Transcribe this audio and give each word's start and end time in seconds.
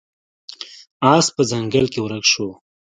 اس 1.13 1.25
په 1.35 1.41
ځنګل 1.51 1.85
کې 1.93 1.99
ورک 2.01 2.25
شو. 2.31 2.49